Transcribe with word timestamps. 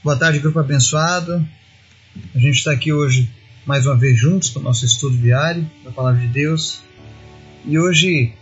Boa 0.00 0.16
tarde, 0.16 0.38
grupo 0.38 0.60
abençoado. 0.60 1.44
A 2.32 2.38
gente 2.38 2.58
está 2.58 2.70
aqui 2.70 2.92
hoje 2.92 3.28
mais 3.66 3.84
uma 3.84 3.96
vez 3.96 4.16
juntos 4.16 4.48
com 4.48 4.60
o 4.60 4.62
nosso 4.62 4.86
estudo 4.86 5.16
diário 5.18 5.68
da 5.82 5.90
Palavra 5.90 6.20
de 6.20 6.28
Deus. 6.28 6.80
E 7.64 7.76
hoje 7.76 8.32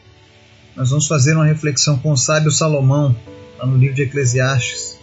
nós 0.77 0.91
vamos 0.91 1.07
fazer 1.07 1.35
uma 1.35 1.47
reflexão 1.47 1.99
com 1.99 2.13
o 2.13 2.17
sábio 2.17 2.51
Salomão, 2.51 3.17
lá 3.59 3.65
no 3.65 3.79
livro 3.79 3.97
de 3.97 4.03
Eclesiastes, 4.03 4.99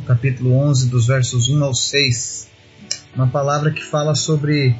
no 0.00 0.06
capítulo 0.06 0.54
11, 0.54 0.88
dos 0.88 1.06
versos 1.06 1.50
1 1.50 1.62
ao 1.62 1.74
6. 1.74 2.48
Uma 3.14 3.26
palavra 3.26 3.70
que 3.70 3.84
fala 3.84 4.14
sobre 4.14 4.74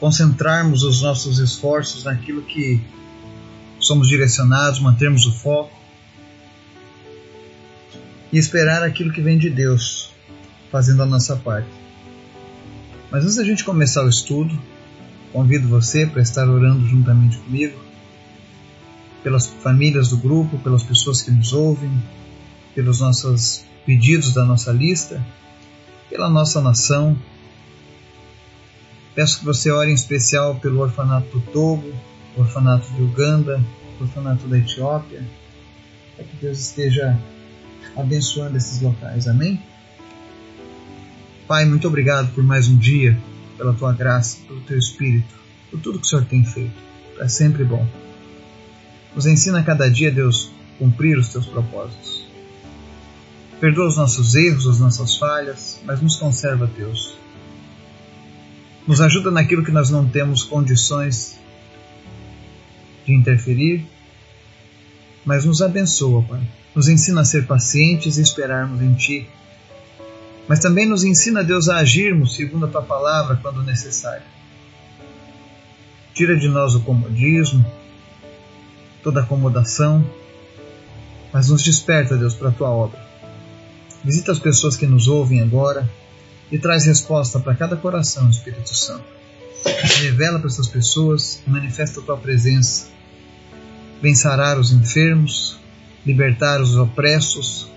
concentrarmos 0.00 0.84
os 0.84 1.02
nossos 1.02 1.38
esforços 1.38 2.02
naquilo 2.04 2.40
que 2.40 2.80
somos 3.78 4.08
direcionados, 4.08 4.80
mantermos 4.80 5.26
o 5.26 5.32
foco 5.32 5.85
e 8.36 8.38
esperar 8.38 8.82
aquilo 8.82 9.14
que 9.14 9.22
vem 9.22 9.38
de 9.38 9.48
Deus, 9.48 10.10
fazendo 10.70 11.02
a 11.02 11.06
nossa 11.06 11.36
parte. 11.36 11.70
Mas 13.10 13.24
antes 13.24 13.36
da 13.36 13.44
gente 13.44 13.64
começar 13.64 14.04
o 14.04 14.10
estudo, 14.10 14.54
convido 15.32 15.66
você 15.68 16.04
para 16.04 16.20
estar 16.20 16.46
orando 16.46 16.86
juntamente 16.86 17.38
comigo, 17.38 17.80
pelas 19.22 19.46
famílias 19.46 20.10
do 20.10 20.18
grupo, 20.18 20.58
pelas 20.58 20.82
pessoas 20.82 21.22
que 21.22 21.30
nos 21.30 21.54
ouvem, 21.54 21.90
pelos 22.74 23.00
nossos 23.00 23.64
pedidos 23.86 24.34
da 24.34 24.44
nossa 24.44 24.70
lista, 24.70 25.24
pela 26.10 26.28
nossa 26.28 26.60
nação. 26.60 27.18
Peço 29.14 29.38
que 29.38 29.46
você 29.46 29.70
ore 29.70 29.92
em 29.92 29.94
especial 29.94 30.56
pelo 30.56 30.80
orfanato 30.80 31.38
do 31.38 31.40
Togo, 31.40 31.90
orfanato 32.36 32.86
de 32.92 33.00
Uganda, 33.00 33.64
orfanato 33.98 34.46
da 34.46 34.58
Etiópia, 34.58 35.24
para 36.14 36.26
que 36.26 36.36
Deus 36.36 36.60
esteja 36.60 37.18
abençoando 37.96 38.56
esses 38.56 38.80
locais. 38.80 39.26
Amém? 39.26 39.60
Pai, 41.46 41.64
muito 41.64 41.86
obrigado 41.86 42.32
por 42.34 42.42
mais 42.42 42.68
um 42.68 42.76
dia, 42.76 43.16
pela 43.56 43.72
tua 43.72 43.92
graça, 43.92 44.38
pelo 44.46 44.60
teu 44.62 44.78
espírito, 44.78 45.34
por 45.70 45.80
tudo 45.80 45.98
que 45.98 46.06
o 46.06 46.08
Senhor 46.08 46.24
tem 46.24 46.44
feito. 46.44 46.74
É 47.20 47.28
sempre 47.28 47.64
bom. 47.64 47.86
Nos 49.14 49.26
ensina 49.26 49.60
a 49.60 49.62
cada 49.62 49.88
dia, 49.88 50.10
Deus, 50.10 50.50
cumprir 50.78 51.16
os 51.16 51.28
teus 51.28 51.46
propósitos. 51.46 52.26
Perdoa 53.60 53.86
os 53.86 53.96
nossos 53.96 54.34
erros, 54.34 54.66
as 54.66 54.78
nossas 54.78 55.16
falhas, 55.16 55.80
mas 55.84 56.02
nos 56.02 56.16
conserva, 56.16 56.66
Deus. 56.66 57.16
Nos 58.86 59.00
ajuda 59.00 59.30
naquilo 59.30 59.64
que 59.64 59.70
nós 59.70 59.88
não 59.88 60.06
temos 60.06 60.42
condições 60.42 61.38
de 63.06 63.14
interferir, 63.14 63.86
mas 65.26 65.44
nos 65.44 65.60
abençoa, 65.60 66.22
Pai 66.22 66.40
nos 66.76 66.88
ensina 66.88 67.22
a 67.22 67.24
ser 67.24 67.46
pacientes 67.46 68.18
e 68.18 68.22
esperarmos 68.22 68.82
em 68.82 68.92
Ti. 68.92 69.26
Mas 70.46 70.60
também 70.60 70.86
nos 70.86 71.04
ensina, 71.04 71.42
Deus, 71.42 71.70
a 71.70 71.78
agirmos 71.78 72.36
segundo 72.36 72.66
a 72.66 72.68
Tua 72.68 72.82
palavra 72.82 73.36
quando 73.40 73.62
necessário. 73.62 74.22
Tira 76.12 76.36
de 76.36 76.46
nós 76.48 76.74
o 76.74 76.80
comodismo, 76.80 77.64
toda 79.02 79.22
acomodação, 79.22 80.04
mas 81.32 81.48
nos 81.48 81.62
desperta, 81.62 82.14
Deus, 82.14 82.34
para 82.34 82.50
a 82.50 82.52
Tua 82.52 82.68
obra. 82.68 83.00
Visita 84.04 84.30
as 84.30 84.38
pessoas 84.38 84.76
que 84.76 84.86
nos 84.86 85.08
ouvem 85.08 85.40
agora 85.40 85.88
e 86.52 86.58
traz 86.58 86.84
resposta 86.84 87.40
para 87.40 87.54
cada 87.54 87.74
coração, 87.74 88.28
Espírito 88.28 88.76
Santo. 88.76 89.04
Revela 90.02 90.38
para 90.38 90.48
essas 90.48 90.68
pessoas 90.68 91.42
e 91.46 91.50
manifesta 91.50 92.00
a 92.00 92.02
Tua 92.02 92.18
presença. 92.18 92.88
Vem 94.06 94.14
sarar 94.14 94.56
os 94.56 94.70
enfermos, 94.70 95.58
libertar 96.06 96.60
os 96.62 96.76
opressos, 96.76 97.68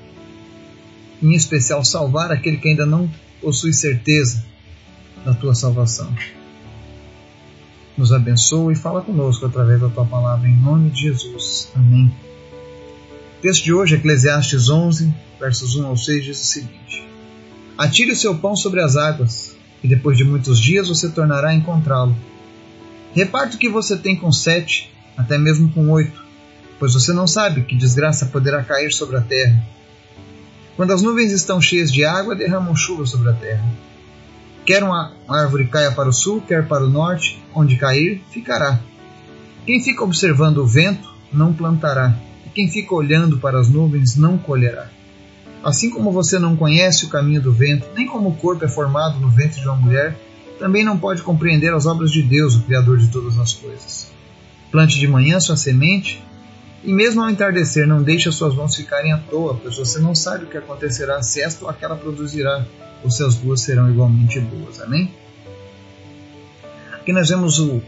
em 1.24 1.34
especial 1.34 1.84
salvar 1.84 2.32
aquele 2.32 2.58
que 2.58 2.70
ainda 2.70 2.86
não 2.86 3.10
possui 3.42 3.74
certeza 3.74 4.46
da 5.26 5.34
tua 5.34 5.56
salvação. 5.56 6.16
Nos 7.98 8.14
abençoa 8.14 8.72
e 8.72 8.76
fala 8.76 9.02
conosco 9.02 9.48
através 9.48 9.82
da 9.82 9.90
tua 9.90 10.06
palavra, 10.06 10.48
em 10.48 10.56
nome 10.56 10.92
de 10.92 11.02
Jesus. 11.02 11.72
Amém. 11.74 12.14
O 13.40 13.42
texto 13.42 13.64
de 13.64 13.74
hoje, 13.74 13.96
Eclesiastes 13.96 14.70
11, 14.70 15.12
versos 15.40 15.76
1 15.76 15.88
ao 15.88 15.98
6, 15.98 16.26
diz 16.26 16.40
o 16.40 16.46
seguinte: 16.46 17.08
Atire 17.76 18.12
o 18.12 18.16
seu 18.16 18.36
pão 18.36 18.56
sobre 18.56 18.84
as 18.84 18.96
águas, 18.96 19.56
e 19.84 19.88
depois 19.88 20.16
de 20.16 20.24
muitos 20.24 20.62
dias 20.62 20.90
você 20.90 21.10
tornará 21.10 21.50
a 21.50 21.56
encontrá-lo. 21.56 22.16
Reparte 23.16 23.56
o 23.56 23.60
que 23.60 23.68
você 23.68 23.98
tem 23.98 24.16
com 24.16 24.32
sete, 24.32 24.94
até 25.18 25.36
mesmo 25.36 25.70
com 25.72 25.90
oito 25.90 26.29
pois 26.80 26.94
você 26.94 27.12
não 27.12 27.28
sabe 27.28 27.64
que 27.64 27.76
desgraça 27.76 28.28
poderá 28.28 28.64
cair 28.64 28.92
sobre 28.92 29.18
a 29.18 29.22
terra. 29.22 29.62
Quando 30.76 30.94
as 30.94 31.02
nuvens 31.02 31.34
estão 31.34 31.62
cheias 31.62 31.92
de 31.92 32.06
água, 32.06 32.34
derramam 32.34 32.74
chuva 32.76 33.06
sobre 33.06 33.30
a 33.30 33.34
terra. 33.34 33.66
Quer 34.66 34.82
uma 34.84 35.12
árvore 35.28 35.68
caia 35.68 35.92
para 35.92 36.08
o 36.08 36.14
sul, 36.14 36.42
quer 36.42 36.68
para 36.68 36.86
o 36.86 36.90
norte, 36.90 37.44
onde 37.54 37.76
cair, 37.76 38.22
ficará. 38.32 38.80
Quem 39.66 39.84
fica 39.84 40.04
observando 40.04 40.60
o 40.60 40.68
vento, 40.68 41.14
não 41.34 41.54
plantará, 41.54 42.16
e 42.46 42.50
quem 42.50 42.70
fica 42.70 42.96
olhando 42.96 43.38
para 43.40 43.60
as 43.60 43.68
nuvens, 43.68 44.16
não 44.16 44.38
colherá. 44.38 44.90
Assim 45.62 45.90
como 45.90 46.12
você 46.12 46.40
não 46.40 46.56
conhece 46.56 47.06
o 47.06 47.10
caminho 47.10 47.42
do 47.42 47.52
vento, 47.52 47.88
nem 47.94 48.08
como 48.08 48.30
o 48.30 48.36
corpo 48.36 48.64
é 48.64 48.68
formado 48.70 49.20
no 49.20 49.30
ventre 49.30 49.60
de 49.60 49.68
uma 49.68 49.76
mulher, 49.76 50.18
também 50.58 50.86
não 50.86 50.98
pode 50.98 51.22
compreender 51.24 51.74
as 51.74 51.86
obras 51.86 52.12
de 52.12 52.22
Deus, 52.22 52.56
o 52.56 52.62
Criador 52.62 52.98
de 52.98 53.10
todas 53.10 53.38
as 53.38 53.54
coisas. 53.54 54.12
Plante 54.72 54.98
de 54.98 55.08
manhã 55.08 55.40
sua 55.40 55.58
semente, 55.58 56.24
e 56.84 56.94
mesmo 56.94 57.22
ao 57.22 57.30
entardecer, 57.30 57.86
não 57.86 58.02
deixe 58.02 58.30
as 58.30 58.36
suas 58.36 58.56
mãos 58.56 58.76
ficarem 58.76 59.12
à 59.12 59.18
toa, 59.18 59.60
pois 59.62 59.76
você 59.76 60.00
não 60.00 60.16
sabe 60.16 60.46
o 60.46 60.48
que 60.48 60.58
acontecerá 60.58 61.22
se 61.22 61.42
esta 61.42 61.66
ou 61.66 61.70
aquela 61.70 61.96
produzirá, 61.96 62.66
ou 63.04 63.12
se 63.12 63.24
as 63.24 63.36
duas 63.36 63.62
serão 63.62 63.90
igualmente 63.90 64.40
boas. 64.40 64.80
Amém? 64.80 65.14
Aqui 66.94 67.12
nós 67.12 67.30
vemos 67.30 67.60
o, 67.60 67.82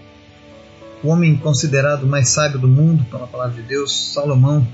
o 1.03 1.07
homem 1.07 1.37
considerado 1.37 2.05
mais 2.05 2.29
sábio 2.29 2.59
do 2.59 2.67
mundo, 2.67 3.05
pela 3.05 3.27
palavra 3.27 3.61
de 3.61 3.67
Deus, 3.67 4.13
Salomão. 4.13 4.67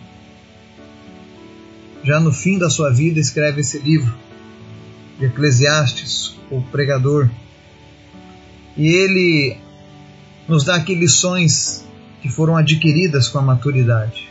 Já 2.03 2.19
no 2.19 2.31
fim 2.31 2.57
da 2.57 2.69
sua 2.69 2.91
vida, 2.91 3.19
escreve 3.19 3.61
esse 3.61 3.77
livro 3.79 4.13
de 5.19 5.25
Eclesiastes, 5.25 6.35
o 6.49 6.61
pregador. 6.61 7.29
E 8.75 8.87
ele 8.87 9.57
nos 10.47 10.63
dá 10.63 10.75
aqui 10.75 10.95
lições 10.95 11.86
que 12.21 12.29
foram 12.29 12.55
adquiridas 12.55 13.27
com 13.27 13.39
a 13.39 13.41
maturidade. 13.41 14.29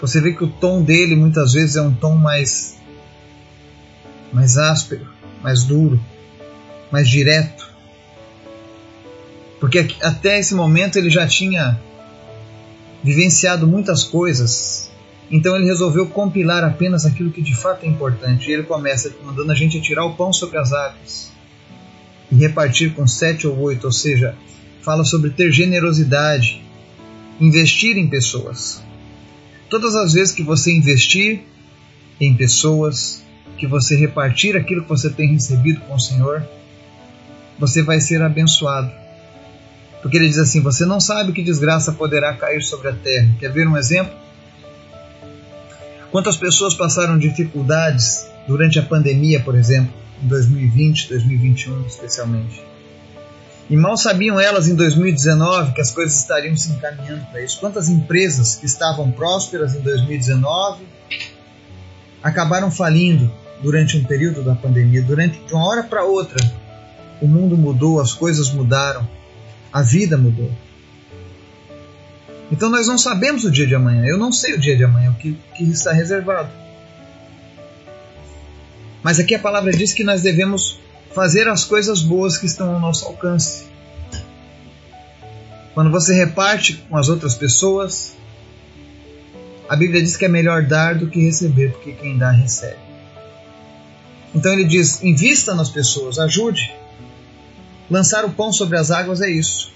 Você 0.00 0.20
vê 0.20 0.32
que 0.32 0.42
o 0.42 0.48
tom 0.48 0.82
dele 0.82 1.14
muitas 1.14 1.52
vezes 1.52 1.76
é 1.76 1.82
um 1.82 1.94
tom 1.94 2.16
mais 2.16 2.76
mais 4.32 4.56
áspero, 4.56 5.06
mais 5.42 5.62
duro, 5.62 6.02
mais 6.90 7.08
direto. 7.08 7.70
Porque 9.60 9.94
até 10.02 10.38
esse 10.38 10.54
momento 10.54 10.96
ele 10.96 11.10
já 11.10 11.26
tinha 11.26 11.78
vivenciado 13.02 13.66
muitas 13.66 14.02
coisas. 14.02 14.90
Então 15.30 15.54
ele 15.54 15.66
resolveu 15.66 16.06
compilar 16.06 16.64
apenas 16.64 17.06
aquilo 17.06 17.30
que 17.30 17.42
de 17.42 17.54
fato 17.54 17.84
é 17.84 17.88
importante. 17.88 18.48
E 18.48 18.54
ele 18.54 18.64
começa 18.64 19.12
mandando 19.22 19.52
a 19.52 19.54
gente 19.54 19.80
tirar 19.80 20.04
o 20.04 20.14
pão 20.14 20.32
sobre 20.32 20.58
as 20.58 20.72
águas 20.72 21.30
e 22.30 22.34
repartir 22.36 22.94
com 22.94 23.06
sete 23.06 23.46
ou 23.46 23.58
oito, 23.60 23.84
ou 23.84 23.92
seja, 23.92 24.34
fala 24.82 25.04
sobre 25.04 25.30
ter 25.30 25.50
generosidade, 25.50 26.60
investir 27.40 27.96
em 27.96 28.08
pessoas. 28.08 28.82
Todas 29.70 29.94
as 29.94 30.12
vezes 30.12 30.34
que 30.34 30.42
você 30.42 30.72
investir 30.72 31.40
em 32.20 32.34
pessoas, 32.34 33.22
que 33.56 33.66
você 33.66 33.96
repartir 33.96 34.56
aquilo 34.56 34.82
que 34.82 34.88
você 34.88 35.08
tem 35.08 35.32
recebido 35.32 35.80
com 35.82 35.94
o 35.94 36.00
Senhor, 36.00 36.46
você 37.58 37.82
vai 37.82 38.00
ser 38.00 38.20
abençoado. 38.20 38.92
Porque 40.02 40.16
ele 40.16 40.28
diz 40.28 40.38
assim: 40.38 40.60
Você 40.60 40.84
não 40.84 41.00
sabe 41.00 41.32
que 41.32 41.42
desgraça 41.42 41.92
poderá 41.92 42.34
cair 42.34 42.60
sobre 42.60 42.88
a 42.88 42.92
terra. 42.92 43.34
Quer 43.38 43.52
ver 43.52 43.68
um 43.68 43.76
exemplo? 43.76 44.12
Quantas 46.10 46.36
pessoas 46.36 46.74
passaram 46.74 47.16
dificuldades 47.18 48.26
durante 48.46 48.78
a 48.78 48.82
pandemia, 48.82 49.40
por 49.40 49.54
exemplo, 49.54 49.94
em 50.22 50.26
2020, 50.26 51.08
2021 51.08 51.86
especialmente? 51.86 52.71
E 53.70 53.76
mal 53.76 53.96
sabiam 53.96 54.38
elas 54.38 54.68
em 54.68 54.74
2019 54.74 55.72
que 55.72 55.80
as 55.80 55.90
coisas 55.90 56.18
estariam 56.18 56.56
se 56.56 56.70
encaminhando 56.72 57.24
para 57.26 57.42
isso. 57.42 57.58
Quantas 57.60 57.88
empresas 57.88 58.56
que 58.56 58.66
estavam 58.66 59.10
prósperas 59.10 59.74
em 59.74 59.80
2019 59.80 60.84
acabaram 62.22 62.70
falindo 62.70 63.32
durante 63.62 63.96
um 63.96 64.04
período 64.04 64.42
da 64.42 64.54
pandemia, 64.54 65.02
durante 65.02 65.38
de 65.38 65.54
uma 65.54 65.66
hora 65.66 65.82
para 65.82 66.04
outra. 66.04 66.38
O 67.20 67.26
mundo 67.26 67.56
mudou, 67.56 68.00
as 68.00 68.12
coisas 68.12 68.50
mudaram, 68.50 69.08
a 69.72 69.80
vida 69.80 70.18
mudou. 70.18 70.50
Então 72.50 72.68
nós 72.68 72.86
não 72.86 72.98
sabemos 72.98 73.44
o 73.44 73.50
dia 73.50 73.66
de 73.66 73.74
amanhã. 73.74 74.04
Eu 74.04 74.18
não 74.18 74.32
sei 74.32 74.54
o 74.54 74.58
dia 74.58 74.76
de 74.76 74.84
amanhã, 74.84 75.10
o 75.10 75.14
que, 75.14 75.38
que 75.56 75.64
está 75.64 75.92
reservado. 75.92 76.50
Mas 79.02 79.18
aqui 79.18 79.34
a 79.34 79.38
palavra 79.38 79.72
diz 79.72 79.92
que 79.92 80.04
nós 80.04 80.22
devemos 80.22 80.78
fazer 81.14 81.48
as 81.48 81.64
coisas 81.64 82.02
boas 82.02 82.38
que 82.38 82.46
estão 82.46 82.74
ao 82.74 82.80
nosso 82.80 83.06
alcance. 83.06 83.64
Quando 85.74 85.90
você 85.90 86.14
reparte 86.14 86.84
com 86.88 86.96
as 86.96 87.08
outras 87.08 87.34
pessoas, 87.34 88.12
a 89.68 89.76
Bíblia 89.76 90.02
diz 90.02 90.16
que 90.16 90.24
é 90.24 90.28
melhor 90.28 90.64
dar 90.64 90.94
do 90.94 91.08
que 91.08 91.20
receber, 91.20 91.72
porque 91.72 91.92
quem 91.92 92.18
dá 92.18 92.30
recebe. 92.30 92.80
Então 94.34 94.52
ele 94.52 94.64
diz: 94.64 95.02
invista 95.02 95.54
nas 95.54 95.70
pessoas, 95.70 96.18
ajude. 96.18 96.72
Lançar 97.90 98.24
o 98.24 98.30
pão 98.30 98.52
sobre 98.52 98.78
as 98.78 98.90
águas 98.90 99.20
é 99.20 99.30
isso. 99.30 99.72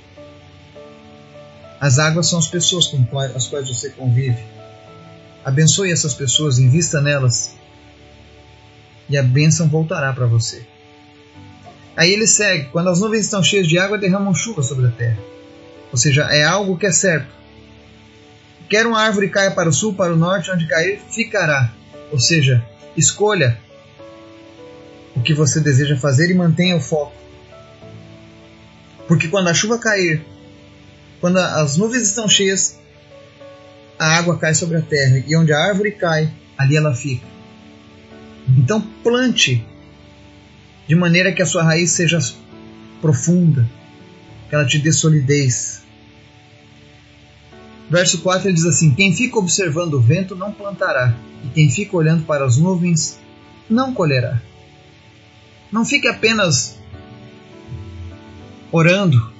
As 1.81 1.99
águas 1.99 2.29
são 2.29 2.38
as 2.38 2.47
pessoas 2.47 2.87
com 2.87 3.06
as 3.19 3.47
quais 3.47 3.69
você 3.69 3.91
convive. 3.91 4.43
Abençoe 5.44 5.93
essas 5.93 6.15
pessoas, 6.15 6.59
invista 6.59 7.00
nelas. 7.00 7.55
E 9.09 9.17
a 9.17 9.23
bênção 9.23 9.69
voltará 9.69 10.12
para 10.12 10.27
você. 10.27 10.67
Aí 11.97 12.13
ele 12.13 12.27
segue: 12.27 12.69
quando 12.71 12.91
as 12.91 13.01
nuvens 13.01 13.25
estão 13.25 13.43
cheias 13.43 13.67
de 13.67 13.79
água, 13.79 13.99
derramam 13.99 14.35
chuva 14.35 14.63
sobre 14.63 14.87
a 14.87 14.91
terra. 14.91 15.19
Ou 15.91 15.99
seja, 15.99 16.23
é 16.31 16.45
algo 16.45 16.77
que 16.77 16.87
é 16.87 16.93
certo. 16.93 17.35
Quer 18.69 18.87
uma 18.87 19.01
árvore 19.01 19.29
caia 19.29 19.51
para 19.51 19.69
o 19.69 19.73
sul, 19.73 19.95
para 19.95 20.13
o 20.13 20.17
norte, 20.17 20.51
onde 20.51 20.67
cair, 20.67 21.01
ficará. 21.11 21.73
Ou 22.11 22.21
seja, 22.21 22.65
escolha 22.97 23.59
o 25.15 25.23
que 25.23 25.33
você 25.33 25.61
deseja 25.61 25.97
fazer 25.97 26.31
e 26.31 26.35
mantenha 26.35 26.77
o 26.77 26.81
foco. 26.81 27.15
Porque 29.09 29.29
quando 29.29 29.49
a 29.49 29.55
chuva 29.55 29.79
cair, 29.79 30.23
quando 31.21 31.39
as 31.39 31.77
nuvens 31.77 32.03
estão 32.03 32.29
cheias, 32.29 32.79
a 33.99 34.19
água 34.19 34.37
cai 34.37 34.53
sobre 34.53 34.77
a 34.77 34.83
terra 34.83 35.23
e 35.27 35.37
onde 35.37 35.53
a 35.53 35.59
árvore 35.59 35.93
cai, 35.93 36.31
ali 36.59 36.77
ela 36.77 36.95
fica. 36.95 37.27
Então 38.59 38.81
plante 39.03 39.65
de 40.87 40.94
maneira 40.94 41.33
que 41.33 41.43
a 41.43 41.47
sua 41.47 41.62
raiz 41.62 41.93
seja 41.93 42.19
profunda, 43.00 43.69
que 44.49 44.55
ela 44.55 44.65
te 44.65 44.79
dê 44.79 44.93
solidez. 44.93 45.83
Verso 47.91 48.19
4 48.19 48.49
ele 48.49 48.55
diz 48.55 48.65
assim: 48.65 48.94
Quem 48.94 49.15
fica 49.15 49.38
observando 49.38 49.94
o 49.94 50.00
vento 50.00 50.35
não 50.35 50.53
plantará, 50.53 51.17
e 51.44 51.49
quem 51.49 51.71
fica 51.71 51.97
olhando 51.97 52.25
para 52.25 52.44
as 52.44 52.56
nuvens 52.56 53.19
não 53.69 53.93
colherá. 53.93 54.41
Não 55.71 55.85
fique 55.85 56.09
apenas 56.09 56.79
orando, 58.71 59.33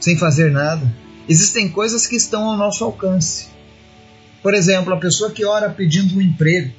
sem 0.00 0.16
fazer 0.16 0.50
nada. 0.50 0.92
Existem 1.28 1.68
coisas 1.68 2.06
que 2.06 2.16
estão 2.16 2.44
ao 2.44 2.56
nosso 2.56 2.84
alcance. 2.84 3.48
Por 4.42 4.54
exemplo, 4.54 4.94
a 4.94 4.98
pessoa 4.98 5.30
que 5.30 5.44
ora 5.44 5.68
pedindo 5.68 6.16
um 6.16 6.22
emprego. 6.22 6.72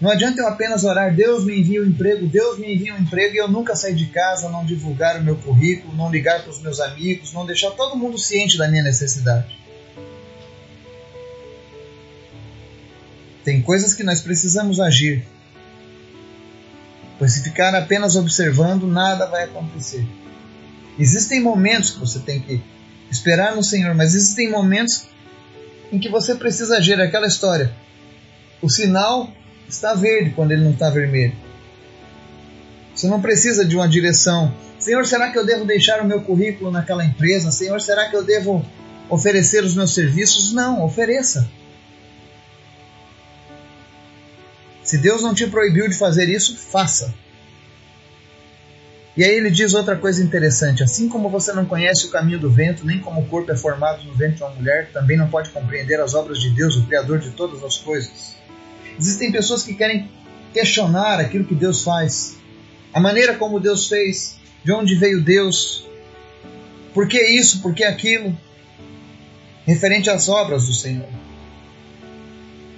Não 0.00 0.10
adianta 0.10 0.40
eu 0.40 0.48
apenas 0.48 0.82
orar, 0.82 1.14
Deus 1.14 1.44
me 1.44 1.60
envia 1.60 1.82
um 1.82 1.86
emprego, 1.86 2.26
Deus 2.26 2.58
me 2.58 2.74
envia 2.74 2.94
um 2.94 2.98
emprego 2.98 3.34
e 3.34 3.38
eu 3.38 3.48
nunca 3.48 3.76
sair 3.76 3.94
de 3.94 4.06
casa, 4.06 4.48
não 4.48 4.64
divulgar 4.64 5.20
o 5.20 5.22
meu 5.22 5.36
currículo, 5.36 5.94
não 5.94 6.10
ligar 6.10 6.40
para 6.42 6.50
os 6.50 6.60
meus 6.62 6.80
amigos, 6.80 7.34
não 7.34 7.44
deixar 7.44 7.72
todo 7.72 7.98
mundo 7.98 8.18
ciente 8.18 8.56
da 8.56 8.66
minha 8.66 8.82
necessidade. 8.82 9.60
Tem 13.44 13.60
coisas 13.60 13.92
que 13.92 14.02
nós 14.02 14.22
precisamos 14.22 14.80
agir. 14.80 15.26
Pois 17.18 17.34
se 17.34 17.42
ficar 17.42 17.74
apenas 17.74 18.16
observando, 18.16 18.86
nada 18.86 19.26
vai 19.26 19.44
acontecer. 19.44 20.06
Existem 20.98 21.40
momentos 21.40 21.90
que 21.90 21.98
você 21.98 22.18
tem 22.20 22.40
que 22.40 22.62
esperar 23.10 23.54
no 23.54 23.62
Senhor, 23.62 23.94
mas 23.94 24.14
existem 24.14 24.50
momentos 24.50 25.06
em 25.92 25.98
que 25.98 26.08
você 26.08 26.34
precisa 26.34 26.78
agir 26.78 26.98
aquela 26.98 27.26
história. 27.26 27.74
O 28.62 28.70
sinal 28.70 29.30
está 29.74 29.94
verde 29.94 30.30
quando 30.30 30.52
ele 30.52 30.64
não 30.64 30.72
está 30.72 30.90
vermelho. 30.90 31.34
Você 32.94 33.08
não 33.08 33.20
precisa 33.20 33.64
de 33.64 33.76
uma 33.76 33.88
direção. 33.88 34.54
Senhor, 34.78 35.06
será 35.06 35.30
que 35.30 35.38
eu 35.38 35.46
devo 35.46 35.64
deixar 35.64 36.00
o 36.00 36.06
meu 36.06 36.20
currículo 36.22 36.70
naquela 36.70 37.04
empresa? 37.04 37.50
Senhor, 37.50 37.80
será 37.80 38.08
que 38.08 38.16
eu 38.16 38.22
devo 38.22 38.64
oferecer 39.08 39.64
os 39.64 39.74
meus 39.74 39.94
serviços? 39.94 40.52
Não, 40.52 40.84
ofereça. 40.84 41.48
Se 44.82 44.98
Deus 44.98 45.22
não 45.22 45.34
te 45.34 45.46
proibiu 45.46 45.88
de 45.88 45.96
fazer 45.96 46.28
isso, 46.28 46.56
faça. 46.56 47.14
E 49.16 49.24
aí 49.24 49.32
ele 49.32 49.50
diz 49.50 49.74
outra 49.74 49.96
coisa 49.96 50.22
interessante: 50.22 50.82
assim 50.82 51.08
como 51.08 51.28
você 51.28 51.52
não 51.52 51.66
conhece 51.66 52.06
o 52.06 52.10
caminho 52.10 52.38
do 52.38 52.50
vento, 52.50 52.86
nem 52.86 52.98
como 52.98 53.20
o 53.20 53.26
corpo 53.26 53.52
é 53.52 53.56
formado 53.56 54.02
no 54.04 54.14
ventre 54.14 54.36
de 54.36 54.42
uma 54.42 54.50
mulher, 54.50 54.90
também 54.92 55.16
não 55.16 55.28
pode 55.28 55.50
compreender 55.50 56.00
as 56.00 56.14
obras 56.14 56.40
de 56.40 56.50
Deus, 56.50 56.76
o 56.76 56.86
Criador 56.86 57.18
de 57.18 57.30
todas 57.30 57.62
as 57.62 57.76
coisas. 57.76 58.39
Existem 59.00 59.32
pessoas 59.32 59.62
que 59.62 59.72
querem 59.72 60.10
questionar 60.52 61.18
aquilo 61.18 61.46
que 61.46 61.54
Deus 61.54 61.82
faz, 61.82 62.36
a 62.92 63.00
maneira 63.00 63.34
como 63.34 63.58
Deus 63.58 63.88
fez, 63.88 64.38
de 64.62 64.72
onde 64.72 64.94
veio 64.94 65.22
Deus, 65.22 65.86
por 66.92 67.08
que 67.08 67.18
isso, 67.18 67.62
por 67.62 67.72
que 67.72 67.82
aquilo, 67.82 68.36
referente 69.64 70.10
às 70.10 70.28
obras 70.28 70.66
do 70.66 70.74
Senhor. 70.74 71.08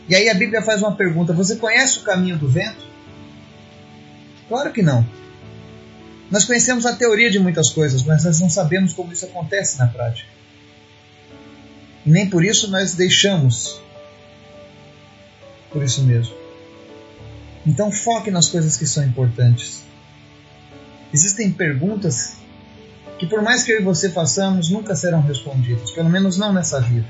E 0.09 0.15
aí 0.15 0.29
a 0.29 0.35
Bíblia 0.35 0.63
faz 0.63 0.81
uma 0.81 0.95
pergunta: 0.95 1.33
você 1.33 1.57
conhece 1.57 1.99
o 1.99 2.03
caminho 2.03 2.39
do 2.39 2.49
vento? 2.49 2.87
Claro 4.49 4.73
que 4.73 4.83
não. 4.83 5.05
Nós 6.31 6.45
conhecemos 6.45 6.87
a 6.87 6.95
teoria 6.95 7.31
de 7.33 7.41
muitas 7.41 7.69
coisas, 7.69 8.05
mas 8.05 8.25
nós 8.25 8.39
não 8.39 8.49
sabemos 8.49 8.93
como 8.93 9.13
isso 9.13 9.25
acontece 9.25 9.77
na 9.77 9.89
prática. 9.89 10.29
E 12.07 12.11
nem 12.11 12.31
por 12.31 12.45
isso 12.45 12.71
nós 12.71 12.95
deixamos 12.95 13.83
por 15.73 15.83
isso 15.83 16.03
mesmo. 16.05 16.35
Então 17.67 17.91
foque 17.91 18.31
nas 18.31 18.49
coisas 18.49 18.77
que 18.77 18.87
são 18.87 19.05
importantes. 19.05 19.83
Existem 21.13 21.51
perguntas 21.51 22.37
que, 23.19 23.27
por 23.27 23.43
mais 23.43 23.63
que 23.63 23.73
eu 23.73 23.81
e 23.81 23.85
você 23.85 24.11
façamos, 24.11 24.71
nunca 24.71 24.97
serão 24.97 25.21
respondidas, 25.21 25.91
pelo 25.91 26.09
menos 26.09 26.37
não 26.37 26.53
nessa 26.53 26.81
vida. 26.81 27.07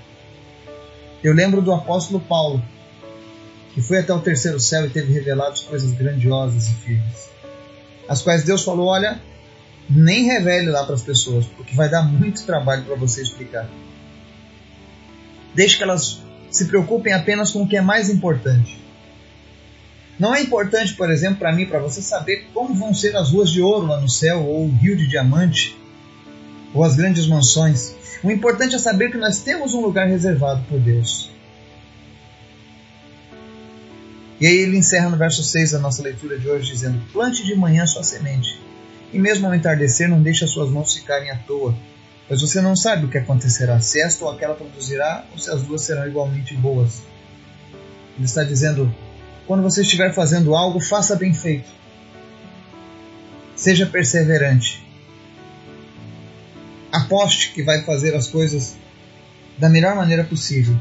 Eu 1.23 1.33
lembro 1.33 1.63
do 1.63 1.73
apóstolo 1.73 2.21
Paulo, 2.21 2.63
que 3.73 3.81
foi 3.81 3.99
até 3.99 4.13
o 4.13 4.21
terceiro 4.21 4.61
céu 4.61 4.85
e 4.87 4.91
teve 4.91 5.13
revelados 5.13 5.63
coisas 5.63 5.93
grandiosas 5.93 6.69
e 6.69 6.75
firmes, 6.75 7.31
as 8.09 8.21
quais 8.21 8.43
Deus 8.43 8.63
falou: 8.63 8.89
olha, 8.89 9.21
nem 9.89 10.25
revele 10.25 10.71
lá 10.71 10.85
para 10.85 10.95
as 10.95 11.03
pessoas, 11.03 11.47
porque 11.47 11.75
vai 11.75 11.89
dar 11.89 12.03
muito 12.03 12.45
trabalho 12.45 12.85
para 12.85 12.97
você 12.97 13.23
explicar. 13.23 13.69
Deixe 15.55 15.77
que 15.77 15.83
elas 15.83 16.21
se 16.53 16.67
preocupem 16.67 17.13
apenas 17.13 17.51
com 17.51 17.63
o 17.63 17.69
que 17.69 17.77
é 17.77 17.81
mais 17.81 18.11
importante. 18.11 18.81
Não 20.19 20.35
é 20.35 20.43
importante, 20.43 20.95
por 20.95 21.11
exemplo, 21.11 21.39
para 21.39 21.53
mim, 21.53 21.67
para 21.67 21.81
você 21.81 22.03
saber 22.03 22.49
como 22.53 22.75
vão 22.75 22.95
ser 22.95 23.17
as 23.17 23.31
ruas 23.31 23.51
de 23.51 23.63
ouro 23.63 23.87
lá 23.87 24.01
no 24.01 24.09
céu, 24.09 24.45
ou 24.45 24.67
o 24.67 24.71
rio 24.71 24.97
de 24.97 25.09
diamante, 25.09 25.77
ou 26.75 26.85
as 26.85 26.95
grandes 26.95 27.27
mansões. 27.27 27.95
O 28.23 28.31
importante 28.31 28.77
é 28.77 28.79
saber 28.79 29.11
que 29.11 29.17
nós 29.17 29.41
temos 29.41 29.75
um 29.75 29.81
lugar 29.81 30.07
reservado 30.07 30.63
por 30.69 30.79
Deus. 30.79 31.31
E 34.41 34.47
aí 34.47 34.57
ele 34.57 34.77
encerra 34.77 35.09
no 35.09 35.17
verso 35.17 35.43
6 35.43 35.73
da 35.73 35.79
nossa 35.79 36.03
leitura 36.03 36.39
de 36.39 36.49
hoje, 36.49 36.71
dizendo: 36.73 37.01
Plante 37.13 37.45
de 37.45 37.55
manhã 37.55 37.87
sua 37.87 38.03
semente, 38.03 38.61
e 39.13 39.19
mesmo 39.19 39.47
ao 39.47 39.55
entardecer 39.55 40.09
não 40.09 40.23
deixe 40.23 40.45
as 40.45 40.51
suas 40.51 40.71
mãos 40.71 40.95
ficarem 40.95 41.31
à 41.31 41.37
toa, 41.37 41.75
pois 42.29 42.41
você 42.41 42.61
não 42.61 42.77
sabe 42.77 43.07
o 43.07 43.09
que 43.09 43.19
acontecerá, 43.19 43.81
se 43.81 44.01
esta 44.01 44.25
ou 44.25 44.31
aquela 44.31 44.55
produzirá, 44.55 45.25
ou 45.33 45.39
se 45.39 45.51
as 45.51 45.63
duas 45.63 45.83
serão 45.83 46.07
igualmente 46.07 46.55
boas. 46.55 47.03
Ele 48.17 48.25
está 48.25 48.45
dizendo: 48.45 48.95
quando 49.47 49.63
você 49.63 49.83
estiver 49.83 50.13
fazendo 50.13 50.55
algo, 50.55 50.81
faça 50.81 51.17
bem 51.17 51.33
feito. 51.33 51.69
Seja 53.57 53.87
perseverante. 53.87 54.83
Aposte 56.91 57.53
que 57.53 57.63
vai 57.63 57.83
fazer 57.83 58.15
as 58.15 58.29
coisas 58.29 58.77
da 59.59 59.69
melhor 59.69 59.95
maneira 59.95 60.25
possível. 60.25 60.77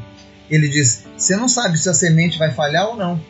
Ele 0.50 0.68
diz: 0.68 1.04
você 1.16 1.36
não 1.36 1.48
sabe 1.48 1.78
se 1.78 1.88
a 1.88 1.94
semente 1.94 2.38
vai 2.38 2.50
falhar 2.50 2.88
ou 2.88 2.96
não. 2.96 3.20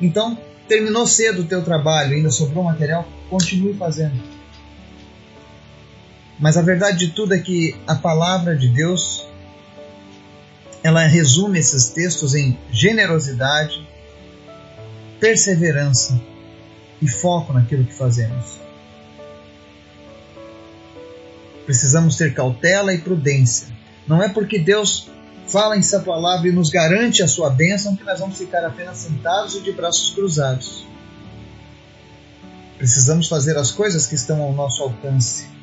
Então, 0.00 0.38
terminou 0.68 1.06
cedo 1.06 1.42
o 1.42 1.46
teu 1.46 1.62
trabalho, 1.62 2.14
ainda 2.14 2.30
sobrou 2.30 2.64
material, 2.64 3.06
continue 3.28 3.74
fazendo. 3.74 4.39
Mas 6.40 6.56
a 6.56 6.62
verdade 6.62 7.06
de 7.06 7.08
tudo 7.12 7.34
é 7.34 7.38
que 7.38 7.76
a 7.86 7.94
palavra 7.94 8.56
de 8.56 8.68
Deus 8.68 9.28
ela 10.82 11.06
resume 11.06 11.58
esses 11.58 11.90
textos 11.90 12.34
em 12.34 12.58
generosidade, 12.72 13.86
perseverança 15.20 16.18
e 17.02 17.06
foco 17.06 17.52
naquilo 17.52 17.84
que 17.84 17.92
fazemos. 17.92 18.58
Precisamos 21.66 22.16
ter 22.16 22.32
cautela 22.32 22.94
e 22.94 22.98
prudência. 22.98 23.68
Não 24.08 24.22
é 24.22 24.28
porque 24.30 24.58
Deus 24.58 25.10
fala 25.46 25.76
em 25.76 25.82
Sua 25.82 26.00
palavra 26.00 26.48
e 26.48 26.52
nos 26.52 26.70
garante 26.70 27.22
a 27.22 27.28
sua 27.28 27.50
bênção 27.50 27.94
que 27.94 28.02
nós 28.02 28.18
vamos 28.18 28.38
ficar 28.38 28.64
apenas 28.64 28.96
sentados 28.96 29.56
e 29.56 29.60
de 29.60 29.72
braços 29.72 30.14
cruzados. 30.14 30.86
Precisamos 32.78 33.28
fazer 33.28 33.58
as 33.58 33.70
coisas 33.70 34.06
que 34.06 34.14
estão 34.14 34.40
ao 34.40 34.54
nosso 34.54 34.82
alcance 34.82 35.59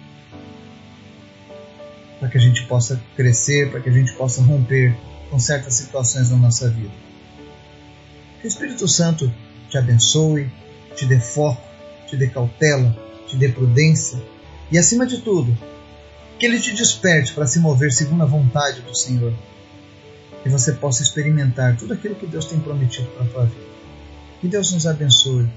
para 2.19 2.29
que 2.29 2.37
a 2.37 2.41
gente 2.41 2.65
possa 2.65 3.01
crescer, 3.15 3.71
para 3.71 3.79
que 3.79 3.89
a 3.89 3.91
gente 3.91 4.13
possa 4.13 4.41
romper 4.41 4.95
com 5.29 5.39
certas 5.39 5.75
situações 5.75 6.29
na 6.29 6.37
nossa 6.37 6.69
vida. 6.69 6.91
Que 8.39 8.47
o 8.47 8.49
Espírito 8.49 8.87
Santo 8.87 9.31
te 9.69 9.77
abençoe, 9.77 10.49
te 10.95 11.05
dê 11.05 11.19
foco, 11.19 11.61
te 12.07 12.15
dê 12.15 12.27
cautela, 12.27 12.95
te 13.27 13.35
dê 13.35 13.49
prudência 13.49 14.21
e, 14.71 14.77
acima 14.77 15.05
de 15.05 15.19
tudo, 15.19 15.57
que 16.39 16.45
Ele 16.45 16.59
te 16.59 16.73
desperte 16.73 17.33
para 17.33 17.47
se 17.47 17.59
mover 17.59 17.91
segundo 17.91 18.23
a 18.23 18.27
vontade 18.27 18.81
do 18.81 18.95
Senhor 18.95 19.33
e 20.45 20.49
você 20.49 20.71
possa 20.71 21.03
experimentar 21.03 21.75
tudo 21.77 21.93
aquilo 21.93 22.15
que 22.15 22.25
Deus 22.25 22.45
tem 22.45 22.59
prometido 22.59 23.07
para 23.09 23.25
a 23.25 23.27
tua 23.27 23.45
vida. 23.45 23.67
Que 24.39 24.47
Deus 24.47 24.71
nos 24.71 24.85
abençoe 24.85 25.47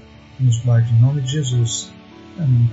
nos 0.41 0.59
guarde 0.59 0.91
em 0.93 0.99
nome 0.99 1.21
de 1.21 1.31
Jesus. 1.31 1.89
Amém. 2.37 2.69